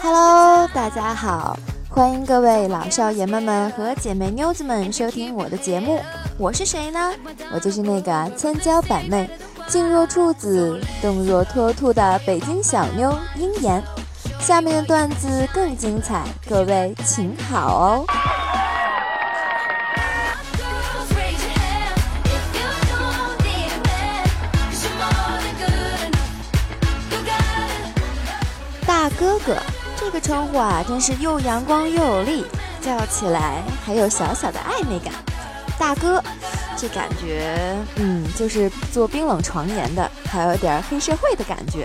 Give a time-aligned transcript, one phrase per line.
[0.00, 1.58] Hello，大家好，
[1.88, 6.00] 欢迎各位老少爷们们和姐妹妞子们收听我的节目。
[6.38, 7.12] 我是谁呢？
[7.52, 9.28] 我就是那个千娇百媚、
[9.66, 13.82] 静若处子、动若脱兔的北京小妞鹰眼。
[14.38, 18.06] 下面的段子更精彩，各位请好哦。
[29.02, 29.56] 大哥哥
[29.96, 32.46] 这个称呼啊，真是又阳光又有力，
[32.80, 35.12] 叫起来还有小小的暧昧感。
[35.76, 36.22] 大哥，
[36.76, 41.84] 这感觉，嗯，就是做冰冷床沿的，还有点黑社会的感觉。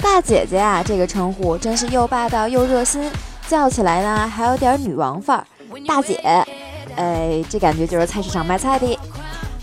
[0.00, 3.10] 大姐姐啊，这个称呼真是又霸道又热心，
[3.46, 5.44] 叫起来呢还有点女王范儿。
[5.86, 6.14] 大姐，
[6.96, 8.98] 哎，这感觉就是菜市场卖菜的。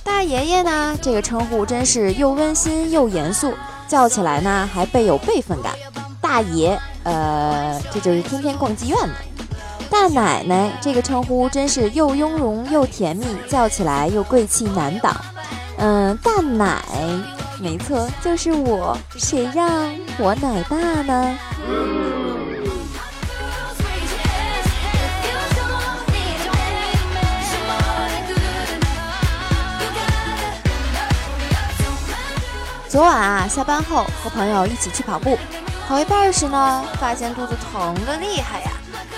[0.03, 3.56] 大爷爷呢，这个称呼真是又温馨又严肃，
[3.88, 5.73] 叫起来呢还倍有辈分感。
[6.36, 9.16] 大爷，呃，这就是天天逛妓院的。
[9.89, 15.16] 大奶奶这个称呼真是又雍容又甜蜜，叫起来又贵气难挡。
[15.78, 16.83] 嗯，大奶，
[17.61, 19.66] 没错，就是我，谁让
[20.17, 21.38] 我奶大呢？
[32.89, 35.38] 昨晚啊，下班后和朋友一起去跑步。
[35.88, 38.72] 跑一半时呢，发现肚子疼的厉害呀，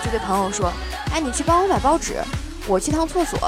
[0.04, 0.70] 就对朋友说
[1.14, 2.22] ：“哎，你去帮我买包纸，
[2.68, 3.40] 我去趟厕所。”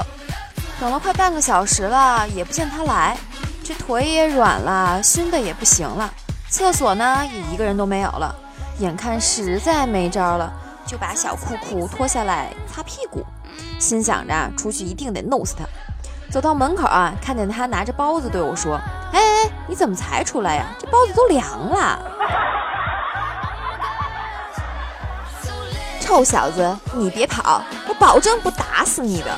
[0.80, 3.14] 等了快半个小时了，也不见他来，
[3.62, 6.10] 这腿也软了，熏的也不行了。
[6.48, 8.34] 厕所呢，也一个人都没有了，
[8.78, 10.50] 眼看实在没招了，
[10.86, 13.22] 就把小裤裤脱下来擦屁股，
[13.78, 15.64] 心想着出去一定得弄死他。
[16.30, 18.80] 走到门口啊，看见他拿着包子对我说
[19.12, 20.64] ：“哎哎，你怎么才出来呀？
[20.78, 21.98] 这包子都凉了。”
[26.10, 29.30] 臭小子，你别跑，我保证不打死你的。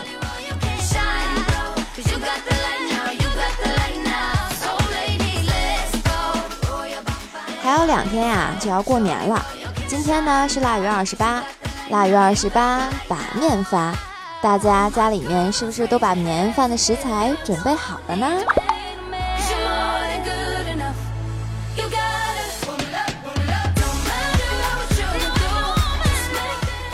[7.62, 9.44] 还有两天呀，就要过年了。
[9.86, 11.42] 今天呢是腊月二十八，
[11.90, 13.92] 腊月二十八把面发，
[14.40, 18.26] 大家家里面是不是都把年饭的食材准备好了呢？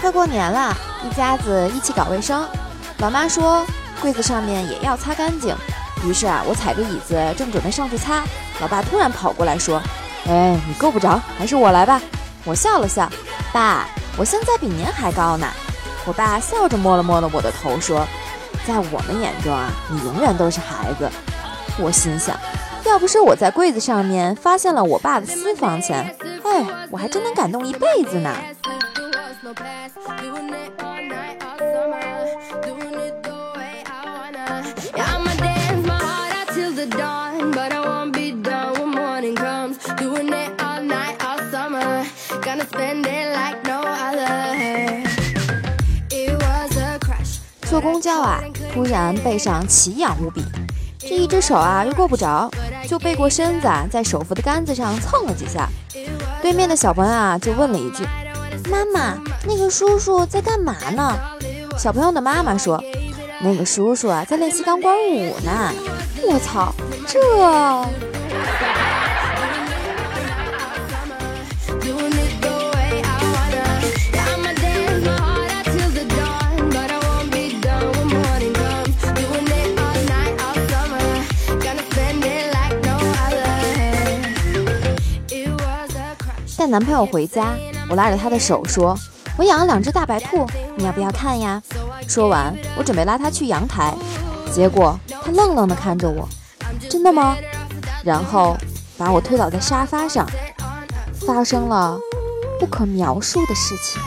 [0.00, 2.46] 快过年了，一家子一起搞卫生。
[2.98, 3.64] 老妈说
[4.00, 5.54] 柜子上面也要擦干净。
[6.04, 8.22] 于是啊，我踩着椅子正准备上去擦，
[8.60, 9.82] 老爸突然跑过来说
[10.28, 12.00] ：“哎，你够不着，还是我来吧。”
[12.46, 13.10] 我笑了笑，
[13.52, 15.46] 爸，我现在比您还高呢。
[16.06, 18.06] 我爸笑着摸了摸了我的头，说
[18.64, 21.10] ：“在我们眼中啊，你永远都是孩子。”
[21.76, 22.36] 我心想，
[22.84, 28.32] 要不是我在柜子上面发现了我爸的私房钱，哎，我还真能感动一辈子呢。
[47.68, 48.40] 坐公交啊，
[48.72, 50.42] 突然背上奇痒无比，
[50.98, 52.50] 这一只手啊又够不着，
[52.88, 55.68] 就背过身子，在手扶的杆子上蹭了几下。
[56.40, 58.04] 对面的小朋友啊就问了一句
[58.70, 61.16] ：“妈妈，那个叔叔在干嘛呢？”
[61.76, 62.82] 小朋友的妈妈说
[63.42, 65.72] ：“那个叔叔啊在练习钢管舞呢。”
[66.26, 66.74] 我操，
[67.06, 68.07] 这！
[86.68, 87.54] 男朋友回家，
[87.88, 88.96] 我拉着他的手说
[89.38, 90.46] ：“我养了两只大白兔，
[90.76, 91.62] 你要不要看呀？”
[92.06, 93.94] 说完，我准备拉他去阳台，
[94.52, 96.28] 结果他愣愣地看着我
[96.90, 97.36] ：“真的吗？”
[98.04, 98.56] 然后
[98.98, 100.28] 把我推倒在沙发上，
[101.26, 101.98] 发生了
[102.60, 104.00] 不可描述的事情。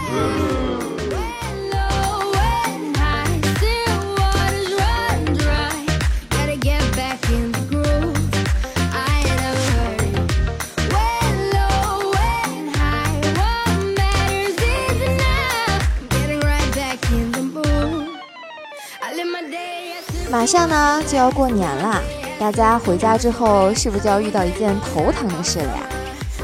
[20.32, 22.02] 马上呢就要过年了，
[22.40, 25.84] 大家回家之后是不是就要遇到一件头疼的事了呀？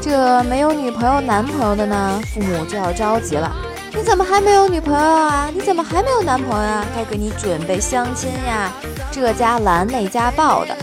[0.02, 3.50] 这没有女朋友、男朋友的呢，父母就要着急了。
[3.96, 5.50] 你怎么还没有女朋友啊？
[5.54, 6.84] 你怎么还没有男朋友啊？
[6.94, 8.70] 该给你准备相亲呀，
[9.10, 10.76] 这家拦那家抱的。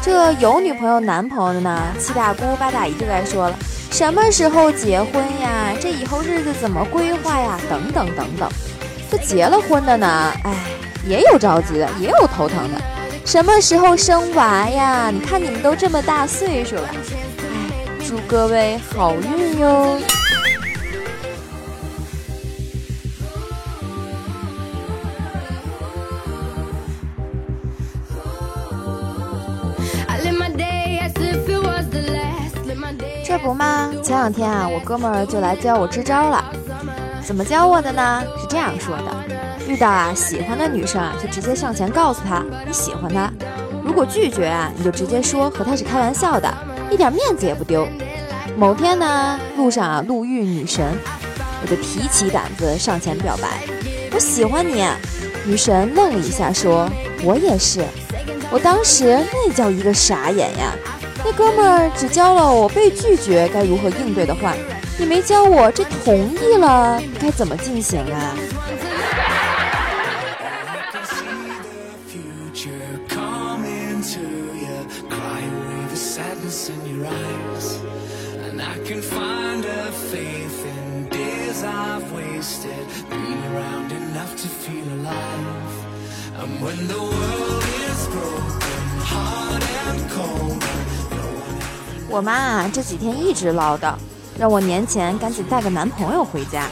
[0.00, 3.56] 这有女朋友男朋友的呢，七大姑八大姨就该说了，
[3.90, 5.74] 什么时候结婚呀？
[5.78, 7.60] 这以后日子怎么规划呀？
[7.68, 8.48] 等等等等。
[9.10, 10.54] 这结了婚的呢，哎，
[11.06, 12.80] 也有着急的，也有头疼的。
[13.24, 15.10] 什么时候生娃呀？
[15.10, 16.96] 你看你们都这么大岁数了，哎，
[18.06, 19.98] 祝各位好运哟。
[33.24, 33.88] 这不嘛？
[34.02, 36.44] 前两天啊，我哥们儿就来教我支招了。
[37.22, 38.24] 怎么教我的呢？
[38.36, 39.19] 是这样说的：
[39.70, 43.32] 遇到啊喜欢的女生啊，就直接上前告诉她你喜欢她。
[43.84, 46.52] 如果拒绝啊，你就直接说和她是开玩笑的，
[46.90, 47.86] 一点面子也不丢。
[48.56, 50.92] 某天呢，路上啊路遇女神，
[51.62, 53.60] 我就提起胆子上前表白：
[54.12, 54.84] 我喜欢你。
[55.46, 56.90] 女神愣了一下，说：
[57.22, 57.84] 我也是。
[58.50, 60.74] 我当时那叫一个傻眼呀。
[61.24, 64.52] 那哥们儿只教了我被拒绝该如何应对的话，
[64.98, 68.34] 你没教我这同意了该怎么进行啊？
[92.08, 93.94] 我妈啊，这几天一直唠叨，
[94.38, 96.66] 让我年前赶紧带个男朋友回家。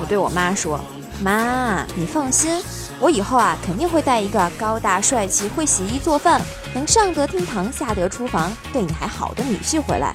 [0.00, 0.80] 我对我妈说
[1.20, 2.62] ：“妈，你放心，
[3.00, 6.40] 我以后啊肯定会带一个高大帅气、会洗衣做饭、
[6.72, 10.14] 能上得厅堂、下得厨房、对你还好的女婿回来。”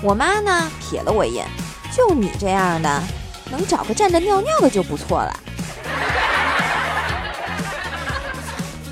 [0.00, 1.46] 我妈呢，瞥了我一眼
[1.92, 3.02] ：“就你这样的，
[3.50, 5.32] 能找个站着尿尿的就不错了。”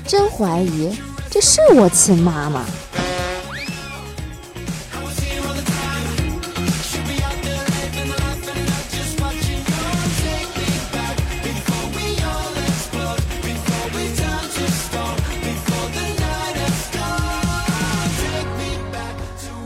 [0.07, 0.97] 真怀疑
[1.29, 2.65] 这是我亲妈吗？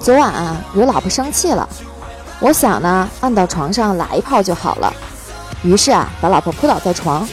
[0.03, 1.69] 昨晚啊，惹老婆生气了。
[2.41, 4.91] 我想呢，按到床上来一炮就好了。
[5.63, 7.25] 于是啊，把老婆扑倒在床。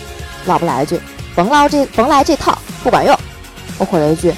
[0.44, 1.00] 老婆来一句
[1.34, 3.18] ：“甭捞这，甭来这套，不管用。”
[3.78, 4.34] 我回了一句：“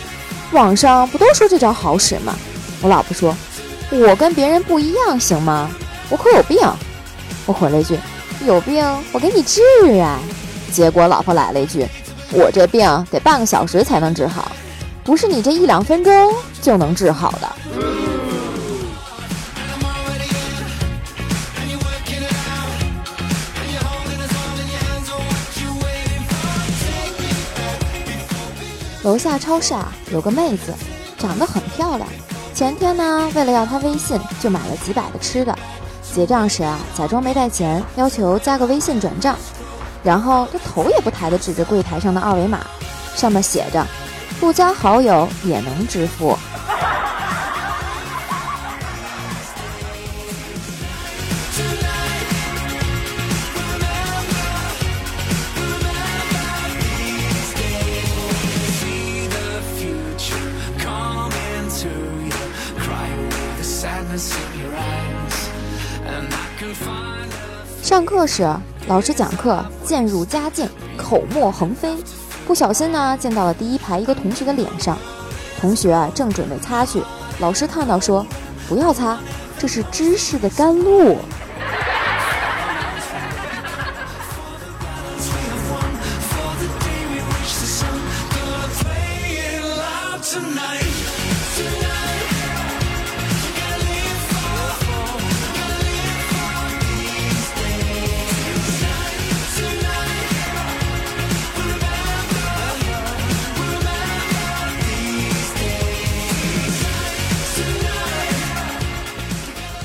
[0.53, 2.37] 网上不都说这招好使吗？”
[2.83, 3.37] 我老婆说
[3.91, 5.69] ：“我跟别人不一样，行吗？
[6.09, 6.57] 我可有病。”
[7.47, 7.99] 我回了一句
[8.47, 9.61] ：“有病，我给你治
[9.99, 10.21] 啊。”
[10.71, 11.85] 结果老婆来了一句
[12.31, 14.53] ：“我这病得半个小时才能治好，
[15.03, 16.33] 不是你这一两分钟
[16.63, 17.49] 就能治好的。”
[29.03, 30.75] 楼下超市啊，有个妹子，
[31.19, 32.07] 长得很漂亮。
[32.55, 35.57] 前天呢，为了要她微信，就买了几百的吃的。
[36.13, 39.35] 结账时啊，假装没带钱，要求加个微信转账。
[40.03, 42.61] 然后她头也不抬的指着柜台上的二维码，
[43.17, 43.87] 上面写着
[44.39, 46.37] ：“不加好友也能支付。”
[67.91, 68.49] 上课时，
[68.87, 71.97] 老师讲课渐入佳境，口沫横飞，
[72.47, 74.97] 不小心呢溅到了第一排一个同学的脸上。
[75.61, 77.03] 同学正准备擦去，
[77.41, 78.25] 老师看到说
[78.69, 79.19] ：“不要擦，
[79.59, 81.17] 这是知识的甘露。”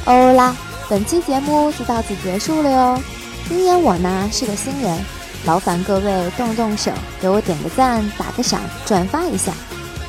[0.05, 0.55] 欧啦，
[0.87, 3.01] 本期节目就到此结束了哟。
[3.49, 4.99] 今年我呢是个新人，
[5.45, 9.51] 劳烦各位动动手，给我点个赞、打个赏、转发一下。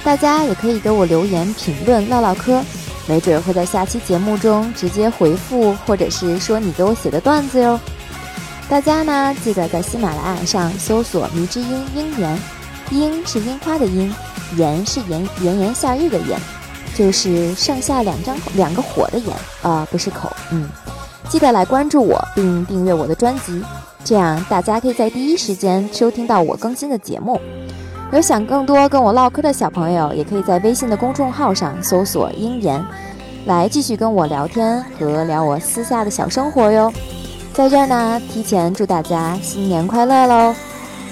[0.04, 2.62] 大家也可以给我留言评论、唠唠嗑，
[3.06, 7.80] 没准会在下期节目中直接回复，或者是说你给我写的段子哟。
[8.68, 12.38] 大家呢记得在喜马拉雅上搜索“迷之音樱言”，
[12.92, 14.14] 樱是樱花的樱，
[14.56, 16.38] 言是炎炎炎夏日的炎。
[16.96, 20.66] 就是上下两张两个火的眼啊，不是口，嗯，
[21.28, 23.62] 记得来关注我并订阅我的专辑，
[24.02, 27.38] 这样大家可以在第一时间收听到我更新的节目。
[28.12, 32.82] 有想更多跟我唠嗑的小朋友，也可以在微信的公众号上搜索“鹰言”，
[33.44, 36.90] 来继续跟我聊天和聊我私下的小生活哟。
[37.52, 40.54] 在这儿呢，提前祝大家新年快乐喽！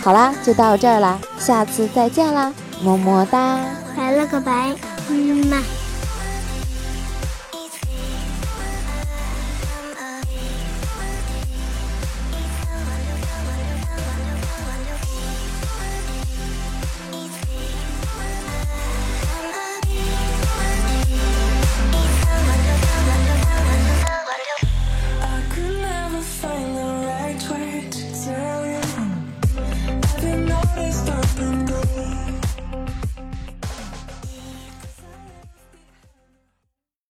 [0.01, 3.59] 好啦，就到这儿啦，下次再见啦，么么哒，
[3.97, 4.73] 拜了个拜，
[5.11, 5.84] 嗯嘛。